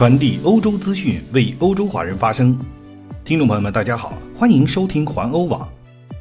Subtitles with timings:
[0.00, 2.58] 传递欧洲资讯，为欧洲华人发声。
[3.22, 5.70] 听众朋友们，大家好，欢迎收听环欧网。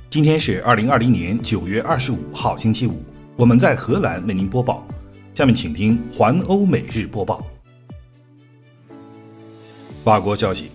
[0.09, 3.02] 今天是二零二零年九月二十五号，星期五。
[3.38, 4.86] 我们在荷兰为您播报。
[5.34, 7.42] 下面请听环欧每日播报。
[10.03, 10.65] 法国消息：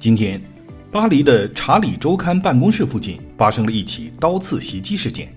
[0.00, 0.42] 今天，
[0.90, 5.32] 巴黎的《查理周刊》办公室附近发生了一起刀刺袭击事件。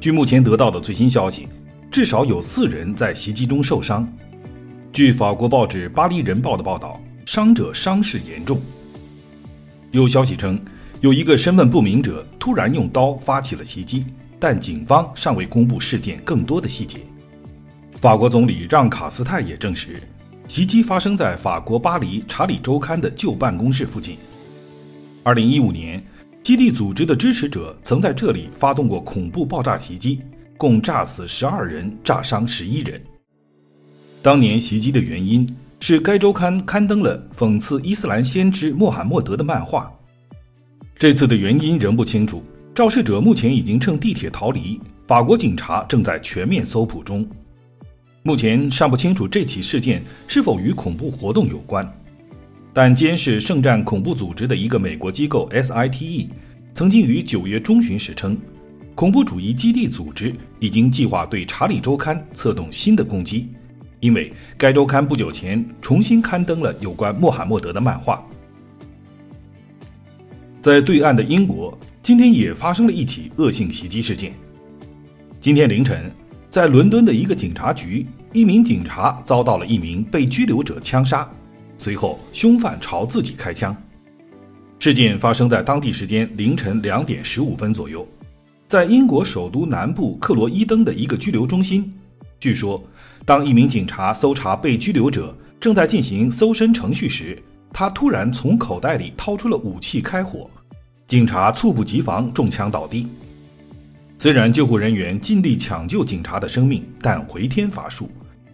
[0.00, 1.46] 据目前得到的最新消息，
[1.92, 4.12] 至少有四人在袭击中受伤。
[4.94, 8.60] 据法国报纸《巴黎人报》的报道，伤者伤势严重。
[9.90, 10.56] 有消息称，
[11.00, 14.06] 有一个身份不明者突然用刀发起了袭击，
[14.38, 17.00] 但警方尚未公布事件更多的细节。
[17.94, 20.00] 法国总理让·卡斯泰也证实，
[20.46, 24.16] 袭击发生在法国巴黎《查理周刊》的旧办公室附近。
[25.24, 26.00] 二零一五年，
[26.44, 30.22] 基地组织的支持者曾在这里发动过恐怖爆炸袭击，
[30.56, 33.02] 共炸死十二人，炸伤十一人。
[34.24, 35.46] 当年袭击的原因
[35.80, 39.92] 是该周刊刊登了讽刺伊斯兰先知穆罕默德的漫画。
[40.98, 42.42] 这次的原因仍不清楚，
[42.74, 47.28] 肇事者目前已经乘地铁逃离，法国警察正在全面搜捕中。
[48.22, 51.86] 目前尚不清楚这起事件是否与恐怖活动有关，
[52.72, 56.28] 但监视圣战恐怖组织的一个美国机构 SITE
[56.72, 58.38] 曾经于九月中旬时称，
[58.94, 63.48] 恐怖主义基地组织已经计划对《查理周刊》策动新的攻击。
[64.04, 68.22] 因为该周刊不久前重新刊登了有关穆罕默德的漫画。
[70.60, 74.34] 在对岸的英国，今天也发生了一起恶性袭击事件。
[75.40, 76.12] 今天凌晨，
[76.50, 78.04] 在伦敦的一个警察局，
[78.34, 81.26] 一名警察遭到了一名被拘留者枪杀，
[81.78, 83.74] 随后凶犯朝自己开枪。
[84.78, 88.06] 事件发生在当地时间凌晨两点十五分左右，
[88.68, 91.90] 在英国首都南部克罗伊登的一个拘留中心。
[92.38, 92.86] 据说。
[93.26, 97.42] 当一名警察搜查被拘留者正在进行搜身程序时，
[97.72, 100.48] 他突然从口袋里掏出了武器开火，
[101.06, 103.06] 警察猝不及防中枪倒地。
[104.18, 108.10] 虽然救护人员尽力抢救警察的生命，但回天乏术，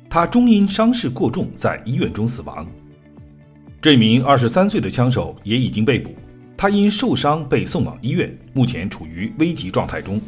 [0.08, 2.66] 他终因伤势过重在医院中死亡。
[3.82, 6.14] 这名二十三岁的枪手也已经被捕，
[6.56, 10.20] 他因受伤被送往医院，目前处于危急状态中。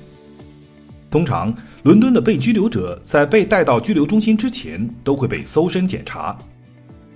[1.11, 6.37] 通常，伦敦的被拘留者在被带到拘留中心之前都会被搜身检查。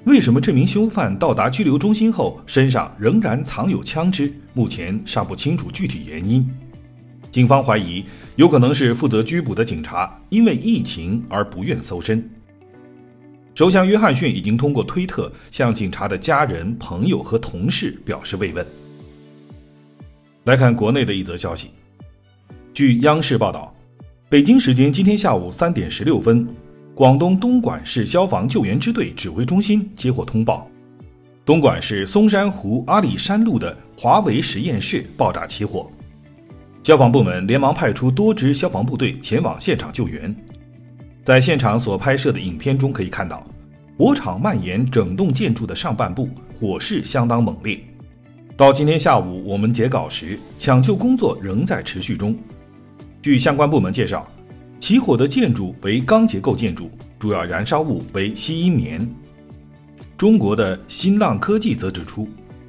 [0.04, 4.32] 为什么这名凶犯到达拘留中心后身上仍然藏有枪支？
[4.54, 6.48] 目前尚不清楚具体原因。
[7.30, 8.04] 警方怀疑，
[8.34, 12.28] 有可能是负责拘捕的警察因为疫情而不愿搜身。
[13.54, 18.66] 首相约翰逊已经通过推特向警察的家人、朋友和同事表示慰问。
[20.44, 21.70] 来看国内的一则消息，
[22.74, 23.72] 据央视报道。
[24.28, 26.44] 北京时间今天下午三点十六分，
[26.96, 30.68] 广东东莞市消防救援支队指挥中心接获通报，
[31.44, 35.88] 东莞市松山湖阿里山路的华为实验室爆炸起火，
[36.82, 40.34] 消防部门连忙派出多支消防部队前往现场救援。
[41.22, 43.46] 在现场所拍摄的影片中可以看到，
[43.96, 47.78] 火场蔓延整栋建筑的上半部，火势相当猛烈。
[48.56, 52.36] 到今天下午我们截稿时，抢救工作仍在持续中。
[53.26, 54.24] 据相关部门介绍，
[54.78, 56.88] 起火的建筑为钢结构建筑，
[57.18, 59.04] 主要燃烧物为吸音棉。
[60.16, 62.28] 中国的新浪科技则指出，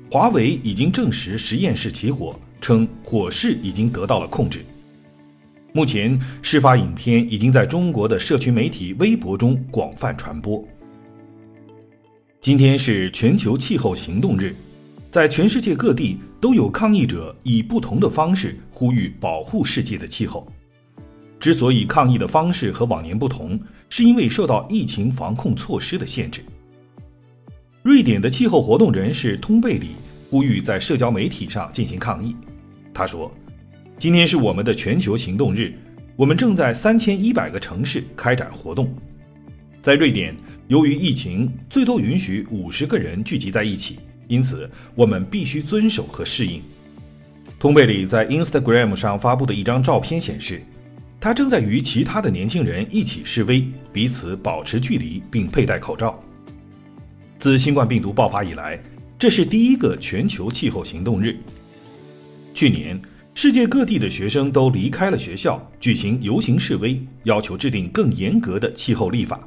[0.09, 4.66] 华为已经证实实验室起火，称火势已经得到了控制。
[5.73, 10.68] 目前，事发影片已经在中国的社群媒体微博中广泛传播。
[12.41, 14.56] 今天是全球气候行动日，
[15.09, 20.45] 在全世界各地都有抗议者以不同的方式呼吁保护世界的气候。
[21.40, 23.59] 之所以抗议的方式和往年不同，
[23.90, 26.41] 是因为受到疫情防控措施的限制。
[27.84, 29.91] 瑞典的气候活动人士通贝里
[30.29, 32.35] 呼吁在社交媒体上进行抗议。
[32.94, 33.31] 他说
[33.97, 35.74] ：“今天是我们的全球行动日，
[36.16, 38.94] 我们正在三千一百个城市开展活动。
[39.79, 40.35] 在瑞典，
[40.68, 46.62] 由于疫情，最多允许五十个人聚集在一起，因此我们必须遵守和适应。”
[47.59, 50.62] 通贝里在 Instagram 上发布的一张照片显示。
[51.19, 56.18] 他正在与其他的年轻人一起示威，彼此保持距离并佩戴口罩。
[57.39, 58.79] 自新冠病毒爆发以来，
[59.18, 61.35] 这是第一个全球气候行动日。
[62.53, 63.01] 去年，
[63.33, 69.39] 世界各地的学生都离开了学校，举行游行示威，要求制定更严格的气候立法。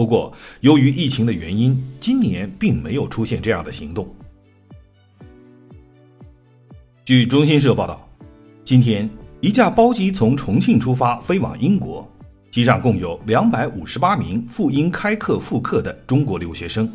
[0.00, 4.08] 不过，由于疫情的原因，今年并没有出现这样的行动。
[7.04, 8.08] 据中新社报道，
[8.64, 9.06] 今天。
[9.42, 12.10] 一架包机从重庆出发，飞往英国。
[12.50, 16.90] 机上共有两百五十八名赴英开课复课的中国留学生。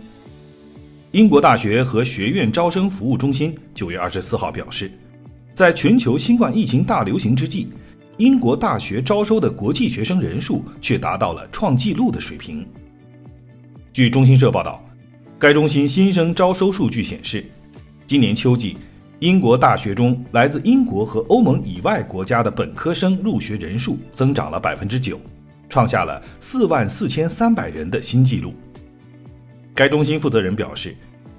[1.11, 4.89] 英国大学和学院招生服务中心九月二十四号表示，
[5.53, 7.67] 在全球新冠疫情大流行之际，
[8.17, 12.65] 英国大学招收的国际学生人数却达到了创纪录的水平。
[13.95, 14.83] 据中新社报道，
[15.39, 17.41] 该中心新生招收数据显示，
[18.05, 18.75] 今年秋季，
[19.19, 25.17] 英国大学中来自英国和欧盟以外国家的本科生入学人数增长了百分之九。
[25.69, 28.53] 创下了四万四千三百人的新纪录。
[29.73, 30.93] 该中心负责人表示，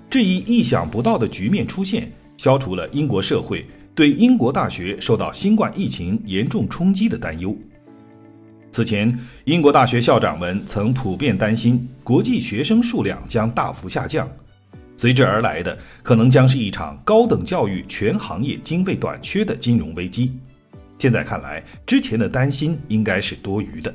[0.09, 7.55] 这一意想不到的局面出现，消除了英国社会对英国大学受到新冠疫情严重冲击的担忧。
[8.77, 14.29] 此前，英国大学校长们曾普遍担心国际学生数量将大幅下降，
[14.99, 20.39] 随之而来的可能将是一场高等教育全行业经费短缺的金融危机。
[20.99, 23.95] 现在看来，之前的担心应该是多余的。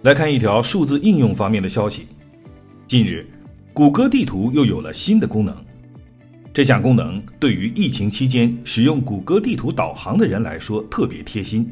[0.00, 2.08] 来看一条数字应用方面的消息。
[2.86, 3.26] 近日，
[3.74, 5.54] 谷歌地图又有了新的功能。
[6.54, 11.70] 这项功能对于疫情期间使用谷歌地图导航的人来说特别贴心，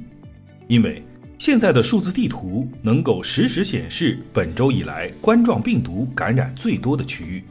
[0.68, 1.02] 因为
[1.38, 7.42] 现在的数字地图能够实时显示本周以来冠状病毒感染最多的区域。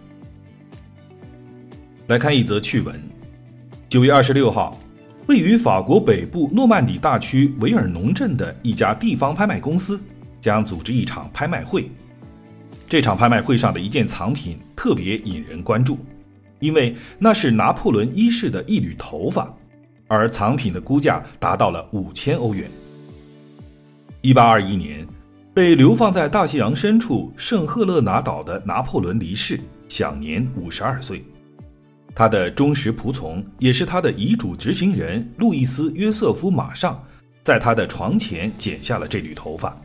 [2.07, 3.01] 来看一则趣闻：
[3.87, 4.79] 九月二十六号，
[5.27, 9.99] 位于法国北部诺曼底大区维尔农镇的一家地方拍卖公司。
[10.41, 11.89] 将组织一场拍卖会。
[12.87, 15.97] 这场拍卖会上的一件藏品特别引人关注，
[16.59, 19.51] 因为那是拿破仑一世的一缕头发，
[20.07, 22.69] 而藏品的估价达到了五千欧元。
[24.25, 25.07] 一八二一年，
[25.53, 31.23] 被流放在大西洋深处圣赫勒拿岛的拿破仑离世，享年五十二岁。
[32.15, 36.99] 他的忠实仆从，也是他的遗嘱执行人路易斯·约瑟夫·马上，
[37.43, 39.79] 在他的床前剪下了这缕头发。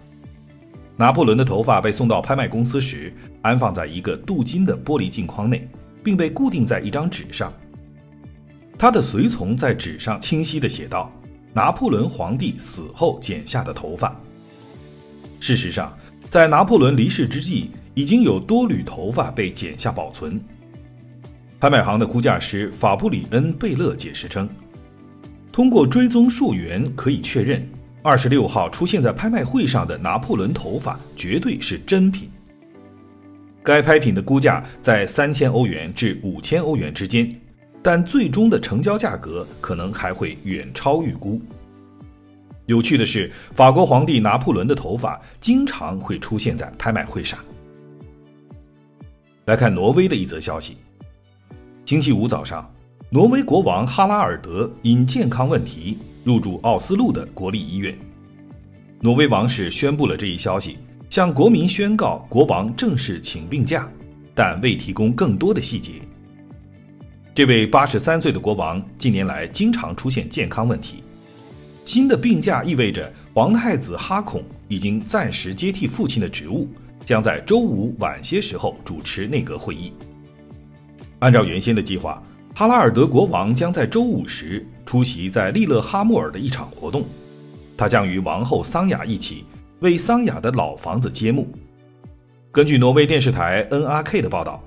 [0.97, 3.13] 拿破仑的头发被送到拍卖公司时，
[3.43, 5.69] 安放在一个镀金的玻璃镜框内，
[6.03, 7.53] 并被固定在一张纸上。
[8.79, 11.13] 他的随从在纸上清晰地写道
[11.53, 14.19] ：“拿破仑皇帝死后剪下的头发。”
[15.41, 15.93] 事实上，
[16.29, 20.41] 在拿破仑离世之际，已经有多缕头发被剪下保存。
[21.59, 24.49] 拍卖行的估价师法布里恩·贝勒解释称
[25.51, 27.67] ：“通过追踪溯源，可以确认。”
[28.03, 32.31] 二十六号出现在拍卖会上的拿破仑头发绝对是真品。
[33.63, 37.31] 该拍品的估价在三千欧元至五千欧元之间，
[37.83, 41.43] 但最终的成交价格可能还会远超预估。
[42.71, 47.37] 有趣的是，法国皇帝拿破仑的头发经常会出现在拍卖会上。
[49.47, 50.77] 来看挪威的一则消息：
[51.85, 52.73] 星期五早上，
[53.11, 55.99] 挪威国王哈拉尔德因健康问题。
[56.23, 57.97] 入住奥斯陆的国立医院，
[59.01, 60.77] 挪威王室宣布了这一消息，
[61.09, 63.91] 向国民宣告国王正式请病假，
[64.35, 65.95] 但未提供更多的细节。
[67.35, 71.03] 这位八十三岁的国王近年来经常出现健康问题，
[71.91, 76.69] 新的病假意味着皇太子哈孔已经暂时接替父亲的职务，
[77.05, 79.93] 将在周五晚些时候主持内阁会议。
[81.19, 82.23] 按照原先的计划。
[82.55, 87.03] 哈拉尔德国王将在周五时出席在利勒哈默尔的一场活动，
[87.77, 89.45] 他将与王后桑雅一起
[89.81, 91.49] 为桑雅的老房子揭幕。
[92.53, 94.63] 根据挪威电视台 NRK 的报道，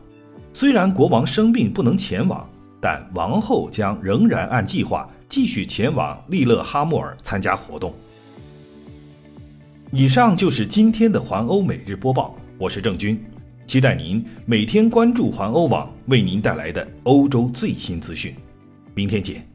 [0.52, 2.46] 虽然国王生病不能前往，
[2.82, 7.92] 但王后将仍然按计划继续前往利勒哈默尔参加活动。
[9.92, 13.20] 以上就是今天的环欧每日播报，我是郑军。
[13.66, 18.36] 期待您每天关注环欧网为您带来的欧洲最新资讯，
[18.94, 19.53] 明天见。